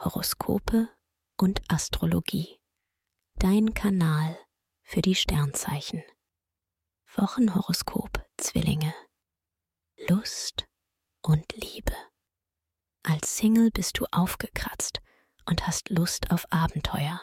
[0.00, 0.88] Horoskope
[1.38, 2.60] und Astrologie.
[3.34, 4.38] Dein Kanal
[4.84, 6.04] für die Sternzeichen.
[7.16, 8.94] Wochenhoroskop Zwillinge.
[10.08, 10.68] Lust
[11.20, 11.96] und Liebe.
[13.02, 15.00] Als Single bist du aufgekratzt
[15.46, 17.20] und hast Lust auf Abenteuer.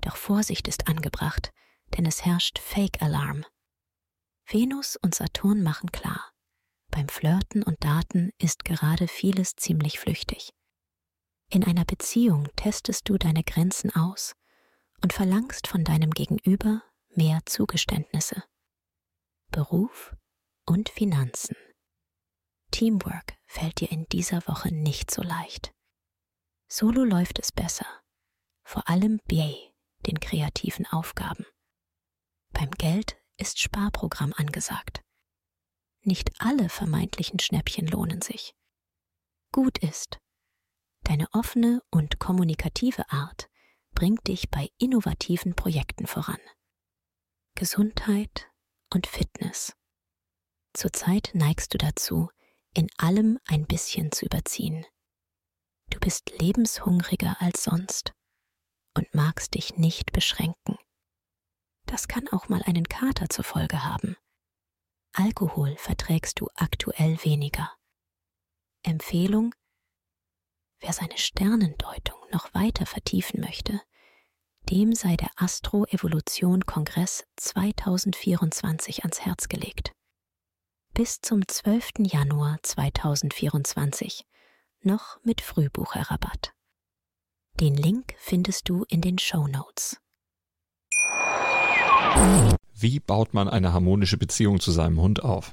[0.00, 1.52] Doch Vorsicht ist angebracht,
[1.96, 3.46] denn es herrscht Fake-Alarm.
[4.44, 6.32] Venus und Saturn machen klar.
[6.88, 10.52] Beim Flirten und Daten ist gerade vieles ziemlich flüchtig.
[11.52, 14.36] In einer Beziehung testest du deine Grenzen aus
[15.02, 18.44] und verlangst von deinem Gegenüber mehr Zugeständnisse.
[19.50, 20.14] Beruf
[20.64, 21.56] und Finanzen.
[22.70, 25.72] Teamwork fällt dir in dieser Woche nicht so leicht.
[26.68, 27.86] Solo läuft es besser,
[28.62, 29.52] vor allem BA,
[30.06, 31.44] den kreativen Aufgaben.
[32.52, 35.02] Beim Geld ist Sparprogramm angesagt.
[36.02, 38.54] Nicht alle vermeintlichen Schnäppchen lohnen sich.
[39.50, 40.20] Gut ist,
[41.10, 43.50] Deine offene und kommunikative Art
[43.96, 46.38] bringt dich bei innovativen Projekten voran.
[47.56, 48.48] Gesundheit
[48.94, 49.76] und Fitness.
[50.72, 52.30] Zurzeit neigst du dazu,
[52.74, 54.86] in allem ein bisschen zu überziehen.
[55.90, 58.12] Du bist lebenshungriger als sonst
[58.96, 60.78] und magst dich nicht beschränken.
[61.86, 64.16] Das kann auch mal einen Kater zur Folge haben.
[65.14, 67.76] Alkohol verträgst du aktuell weniger.
[68.84, 69.52] Empfehlung,
[70.80, 73.80] Wer seine Sternendeutung noch weiter vertiefen möchte,
[74.70, 79.92] dem sei der Astro-Evolution-Kongress 2024 ans Herz gelegt.
[80.94, 82.06] Bis zum 12.
[82.10, 84.24] Januar 2024
[84.82, 86.54] noch mit Frühbucherrabatt.
[87.60, 89.98] Den Link findest du in den Show Notes.
[92.74, 95.52] Wie baut man eine harmonische Beziehung zu seinem Hund auf?